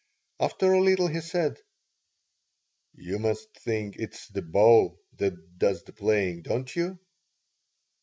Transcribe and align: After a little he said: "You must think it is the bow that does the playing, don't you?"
After 0.39 0.73
a 0.73 0.81
little 0.81 1.09
he 1.09 1.21
said: 1.21 1.59
"You 2.95 3.19
must 3.19 3.53
think 3.59 3.97
it 3.97 4.15
is 4.15 4.29
the 4.29 4.41
bow 4.41 4.97
that 5.19 5.59
does 5.59 5.83
the 5.83 5.93
playing, 5.93 6.41
don't 6.41 6.75
you?" 6.75 6.97